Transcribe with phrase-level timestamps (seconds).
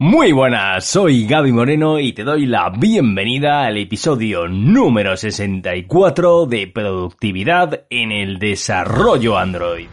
[0.00, 6.68] Muy buenas, soy Gaby Moreno y te doy la bienvenida al episodio número 64 de
[6.68, 9.88] Productividad en el Desarrollo Android.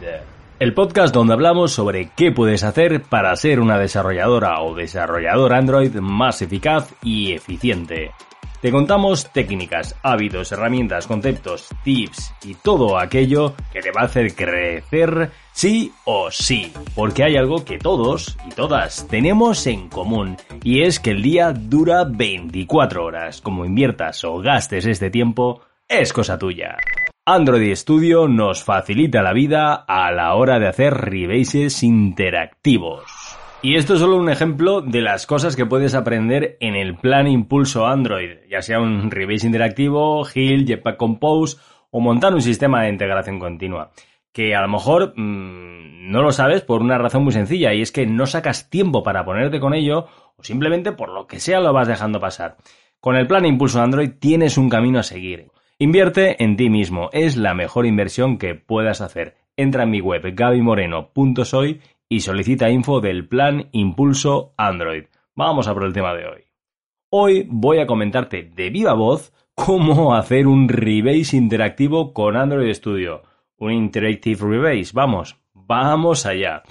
[0.60, 5.96] El podcast donde hablamos sobre qué puedes hacer para ser una desarrolladora o desarrollador Android
[5.96, 8.12] más eficaz y eficiente.
[8.66, 14.34] Te contamos técnicas, hábitos, herramientas, conceptos, tips y todo aquello que te va a hacer
[14.34, 16.72] crecer sí o sí.
[16.96, 21.52] Porque hay algo que todos y todas tenemos en común y es que el día
[21.52, 23.40] dura 24 horas.
[23.40, 26.76] Como inviertas o gastes este tiempo, es cosa tuya.
[27.24, 33.04] Android Studio nos facilita la vida a la hora de hacer rebases interactivos.
[33.66, 37.26] Y esto es solo un ejemplo de las cosas que puedes aprender en el plan
[37.26, 41.56] Impulso Android, ya sea un rebase interactivo, Hill, Jetpack Compose
[41.90, 43.90] o montar un sistema de integración continua.
[44.32, 47.90] Que a lo mejor mmm, no lo sabes por una razón muy sencilla y es
[47.90, 51.72] que no sacas tiempo para ponerte con ello o simplemente por lo que sea lo
[51.72, 52.58] vas dejando pasar.
[53.00, 55.48] Con el plan Impulso Android tienes un camino a seguir.
[55.80, 59.34] Invierte en ti mismo, es la mejor inversión que puedas hacer.
[59.56, 65.04] Entra en mi web gabymoreno.soy y solicita info del plan Impulso Android.
[65.34, 66.42] Vamos a por el tema de hoy.
[67.10, 73.22] Hoy voy a comentarte de viva voz cómo hacer un rebase interactivo con Android Studio.
[73.58, 74.92] Un Interactive Rebase.
[74.92, 76.62] Vamos, vamos allá.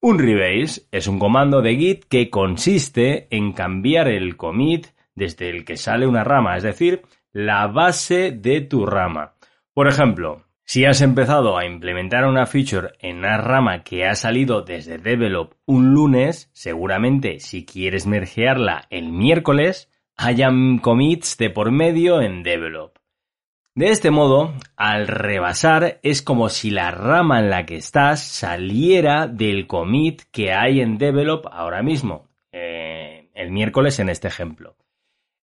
[0.00, 5.64] Un rebase es un comando de Git que consiste en cambiar el commit desde el
[5.64, 9.34] que sale una rama, es decir, la base de tu rama.
[9.74, 14.62] Por ejemplo, si has empezado a implementar una feature en una rama que ha salido
[14.62, 22.22] desde Develop un lunes, seguramente si quieres mergearla el miércoles, hayan commits de por medio
[22.22, 22.96] en Develop.
[23.74, 29.26] De este modo, al rebasar es como si la rama en la que estás saliera
[29.26, 34.76] del commit que hay en Develop ahora mismo, eh, el miércoles en este ejemplo.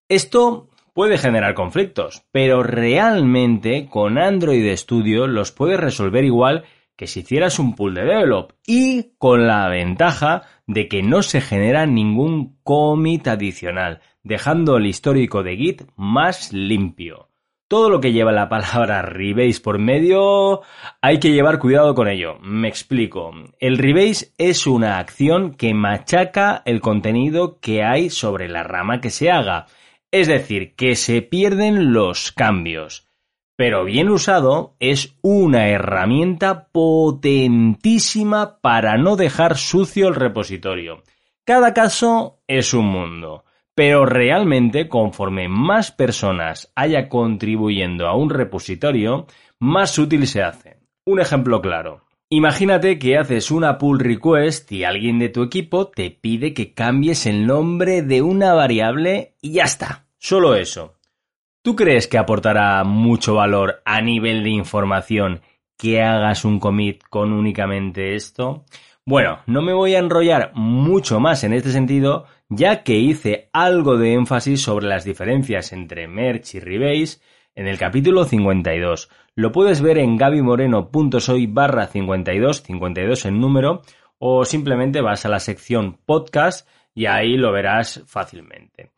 [0.07, 6.63] Esto puede generar conflictos, pero realmente con Android Studio los puedes resolver igual
[6.95, 11.39] que si hicieras un pool de develop y con la ventaja de que no se
[11.39, 17.29] genera ningún commit adicional, dejando el histórico de Git más limpio.
[17.67, 20.61] Todo lo que lleva la palabra rebase por medio
[20.99, 22.39] hay que llevar cuidado con ello.
[22.41, 23.33] Me explico.
[23.59, 29.11] El rebase es una acción que machaca el contenido que hay sobre la rama que
[29.11, 29.67] se haga
[30.11, 33.07] es decir, que se pierden los cambios.
[33.55, 41.03] Pero bien usado es una herramienta potentísima para no dejar sucio el repositorio.
[41.43, 49.27] Cada caso es un mundo, pero realmente conforme más personas haya contribuyendo a un repositorio,
[49.59, 50.79] más útil se hace.
[51.05, 52.06] Un ejemplo claro.
[52.29, 57.25] Imagínate que haces una pull request y alguien de tu equipo te pide que cambies
[57.25, 60.07] el nombre de una variable y ya está.
[60.17, 60.95] Solo eso.
[61.61, 65.39] ¿Tú crees que aportará mucho valor a nivel de información
[65.77, 68.65] que hagas un commit con únicamente esto?
[69.05, 73.97] Bueno, no me voy a enrollar mucho más en este sentido, ya que hice algo
[73.97, 77.19] de énfasis sobre las diferencias entre Merch y Rebase
[77.57, 79.09] en el capítulo 52.
[79.33, 83.81] Lo puedes ver en gabymoreno.soy barra 52, 52 en número,
[84.19, 88.91] o simplemente vas a la sección podcast y ahí lo verás fácilmente.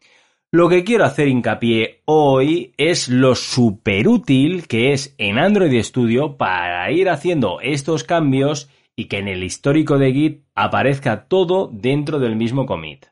[0.51, 6.35] Lo que quiero hacer hincapié hoy es lo súper útil que es en Android Studio
[6.35, 12.19] para ir haciendo estos cambios y que en el histórico de Git aparezca todo dentro
[12.19, 13.05] del mismo commit.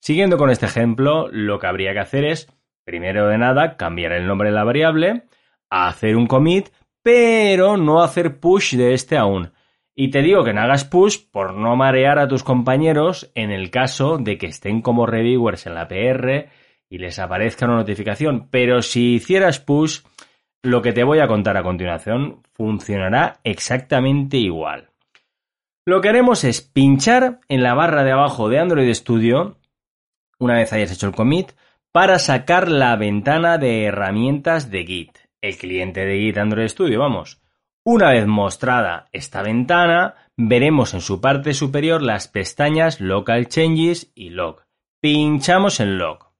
[0.00, 2.48] Siguiendo con este ejemplo, lo que habría que hacer es
[2.84, 5.24] Primero de nada, cambiar el nombre de la variable,
[5.70, 6.68] hacer un commit,
[7.02, 9.52] pero no hacer push de este aún.
[9.94, 13.70] Y te digo que no hagas push por no marear a tus compañeros en el
[13.70, 16.48] caso de que estén como reviewers en la PR
[16.88, 18.48] y les aparezca una notificación.
[18.50, 20.00] Pero si hicieras push,
[20.62, 24.88] lo que te voy a contar a continuación funcionará exactamente igual.
[25.84, 29.56] Lo que haremos es pinchar en la barra de abajo de Android Studio,
[30.38, 31.52] una vez hayas hecho el commit,
[31.92, 37.42] para sacar la ventana de herramientas de Git, el cliente de Git Android Studio, vamos.
[37.84, 44.30] Una vez mostrada esta ventana, veremos en su parte superior las pestañas Local Changes y
[44.30, 44.62] Log.
[45.02, 46.30] Pinchamos en Log,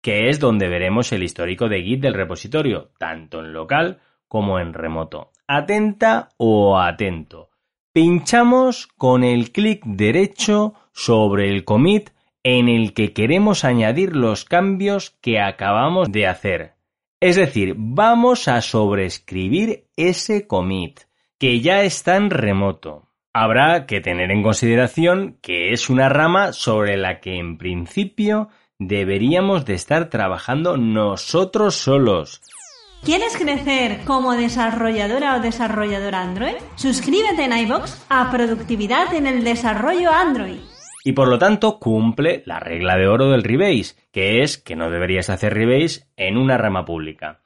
[0.00, 4.74] que es donde veremos el histórico de Git del repositorio, tanto en local como en
[4.74, 5.32] remoto.
[5.48, 7.50] Atenta o atento.
[7.92, 12.10] Pinchamos con el clic derecho sobre el commit
[12.44, 16.74] en el que queremos añadir los cambios que acabamos de hacer.
[17.20, 21.00] Es decir, vamos a sobreescribir ese commit,
[21.38, 23.08] que ya está en remoto.
[23.32, 28.48] habrá que tener en consideración que es una rama sobre la que en principio
[28.78, 32.42] deberíamos de estar trabajando nosotros solos.
[33.02, 36.54] ¿Quieres crecer como desarrolladora o desarrollador Android?
[36.76, 40.60] Suscríbete en iBox a Productividad en el Desarrollo Android.
[41.06, 44.90] Y por lo tanto cumple la regla de oro del rebase, que es que no
[44.90, 47.42] deberías hacer rebase en una rama pública.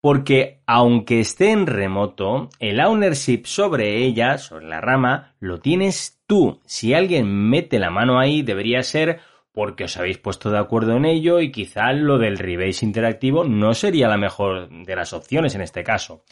[0.00, 6.62] Porque aunque esté en remoto, el ownership sobre ella, sobre la rama, lo tienes tú.
[6.64, 9.20] Si alguien mete la mano ahí, debería ser
[9.52, 13.74] porque os habéis puesto de acuerdo en ello y quizá lo del rebase interactivo no
[13.74, 16.24] sería la mejor de las opciones en este caso.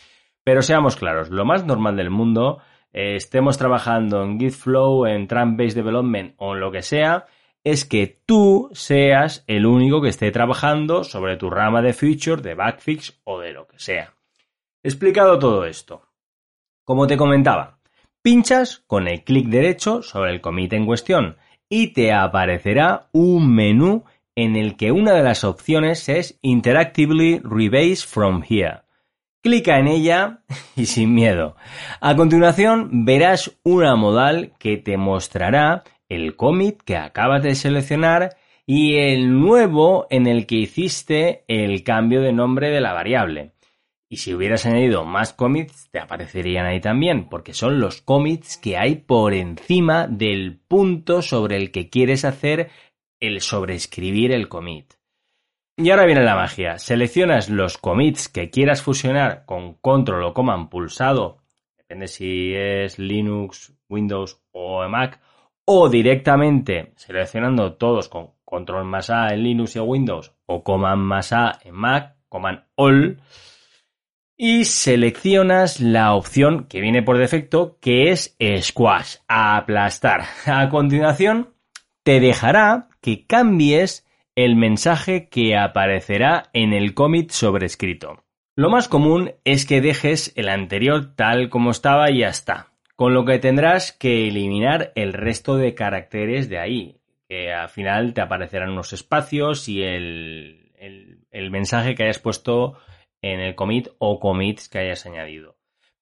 [0.42, 2.58] Pero seamos claros, lo más normal del mundo,
[2.92, 7.26] estemos trabajando en Git Flow, en Trunk-Based Development o en lo que sea,
[7.64, 12.54] es que tú seas el único que esté trabajando sobre tu rama de feature, de
[12.54, 14.14] backfix o de lo que sea.
[14.82, 16.02] Explicado todo esto.
[16.84, 17.78] Como te comentaba,
[18.20, 21.36] pinchas con el clic derecho sobre el commit en cuestión
[21.68, 24.04] y te aparecerá un menú
[24.34, 28.81] en el que una de las opciones es Interactively Rebase from Here.
[29.42, 30.44] Clica en ella
[30.76, 31.56] y sin miedo.
[32.00, 38.36] A continuación verás una modal que te mostrará el commit que acabas de seleccionar
[38.66, 43.52] y el nuevo en el que hiciste el cambio de nombre de la variable.
[44.08, 48.76] Y si hubieras añadido más commits, te aparecerían ahí también, porque son los commits que
[48.76, 52.70] hay por encima del punto sobre el que quieres hacer
[53.20, 54.92] el sobreescribir el commit.
[55.82, 56.78] Y ahora viene la magia.
[56.78, 61.38] Seleccionas los commits que quieras fusionar con control o command pulsado,
[61.76, 65.18] depende si es Linux, Windows o Mac,
[65.64, 71.32] o directamente seleccionando todos con control más A en Linux y Windows o command más
[71.32, 73.20] A en Mac, command all
[74.36, 80.26] y seleccionas la opción que viene por defecto que es squash, aplastar.
[80.46, 81.54] A continuación
[82.04, 88.24] te dejará que cambies el mensaje que aparecerá en el commit sobrescrito.
[88.56, 93.14] Lo más común es que dejes el anterior tal como estaba y ya está, con
[93.14, 98.20] lo que tendrás que eliminar el resto de caracteres de ahí, que al final te
[98.20, 102.78] aparecerán unos espacios y el, el mensaje que hayas puesto
[103.22, 105.56] en el commit o commits que hayas añadido.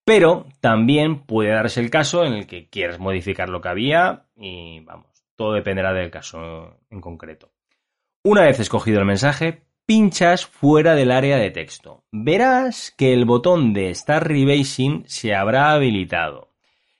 [0.05, 4.79] Pero también puede darse el caso en el que quieres modificar lo que había y
[4.81, 7.50] vamos, todo dependerá del caso en concreto.
[8.23, 12.03] Una vez escogido el mensaje, pinchas fuera del área de texto.
[12.11, 16.51] Verás que el botón de Start Rebasing se habrá habilitado.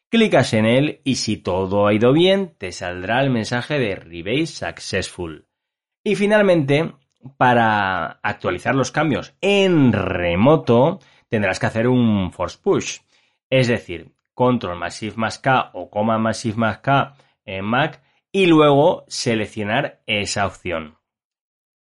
[0.09, 4.47] Clicas en él y si todo ha ido bien, te saldrá el mensaje de Rebase
[4.47, 5.45] Successful.
[6.03, 6.91] Y finalmente,
[7.38, 12.97] para actualizar los cambios en remoto, tendrás que hacer un force push.
[13.47, 17.13] Es decir, control más shift más K o coma shift más K
[17.45, 18.01] en Mac
[18.31, 20.97] y luego seleccionar esa opción.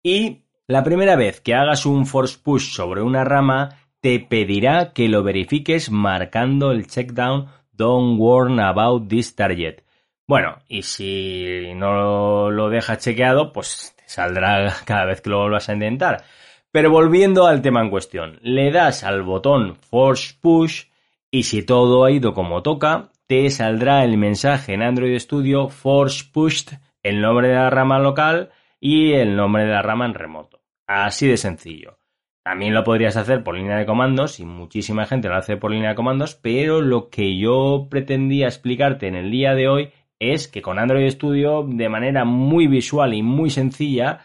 [0.03, 5.09] Y la primera vez que hagas un force push sobre una rama, te pedirá que
[5.09, 9.83] lo verifiques marcando el checkdown Don't warn about this target.
[10.27, 15.75] Bueno, y si no lo dejas chequeado, pues saldrá cada vez que lo vuelvas a
[15.75, 16.25] intentar.
[16.71, 20.85] Pero volviendo al tema en cuestión, le das al botón Force Push
[21.31, 26.25] y si todo ha ido como toca, te saldrá el mensaje en Android Studio Force
[26.33, 28.51] Pushed, el nombre de la rama local
[28.81, 30.63] y el nombre de la rama en remoto.
[30.87, 31.99] Así de sencillo.
[32.43, 35.91] También lo podrías hacer por línea de comandos y muchísima gente lo hace por línea
[35.91, 40.63] de comandos, pero lo que yo pretendía explicarte en el día de hoy es que
[40.63, 44.21] con Android Studio, de manera muy visual y muy sencilla,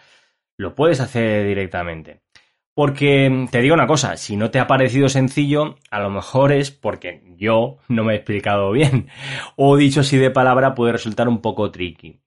[0.57, 2.21] lo puedes hacer directamente.
[2.73, 6.71] Porque te digo una cosa, si no te ha parecido sencillo, a lo mejor es
[6.71, 9.07] porque yo no me he explicado bien.
[9.55, 12.19] O dicho así de palabra puede resultar un poco tricky.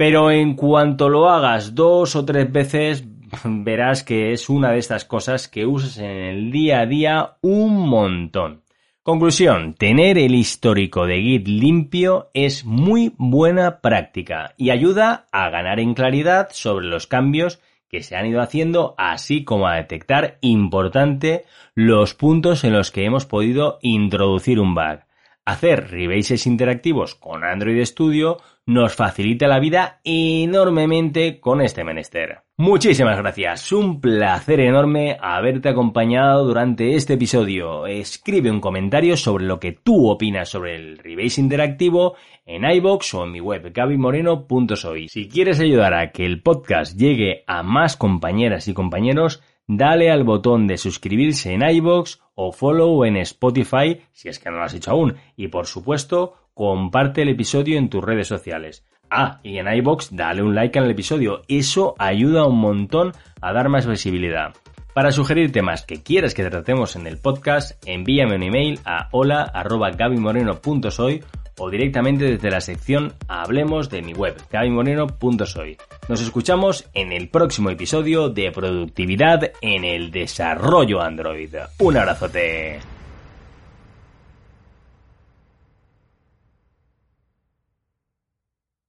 [0.00, 3.04] Pero en cuanto lo hagas dos o tres veces,
[3.44, 7.86] verás que es una de estas cosas que usas en el día a día un
[7.86, 8.62] montón.
[9.02, 15.80] Conclusión, tener el histórico de Git limpio es muy buena práctica y ayuda a ganar
[15.80, 21.44] en claridad sobre los cambios que se han ido haciendo, así como a detectar importante
[21.74, 25.00] los puntos en los que hemos podido introducir un bug.
[25.44, 32.42] Hacer rebases interactivos con Android Studio nos facilita la vida enormemente con este menester.
[32.58, 37.86] Muchísimas gracias, un placer enorme haberte acompañado durante este episodio.
[37.86, 43.24] Escribe un comentario sobre lo que tú opinas sobre el rebase interactivo en iBox o
[43.24, 45.08] en mi web gabimoreno.soy.
[45.08, 49.42] Si quieres ayudar a que el podcast llegue a más compañeras y compañeros,
[49.76, 54.56] dale al botón de suscribirse en iBox o follow en Spotify si es que no
[54.56, 55.14] lo has hecho aún.
[55.36, 58.84] Y por supuesto, comparte el episodio en tus redes sociales.
[59.10, 63.68] Ah, y en iBox dale un like al episodio, eso ayuda un montón a dar
[63.68, 64.54] más visibilidad.
[64.92, 71.22] Para sugerir temas que quieras que tratemos en el podcast, envíame un email a hola.gabimoreno.soy
[71.60, 75.76] o directamente desde la sección Hablemos de mi web, gabimoreno.soy.
[76.08, 81.54] Nos escuchamos en el próximo episodio de Productividad en el Desarrollo Android.
[81.78, 82.80] Un abrazote.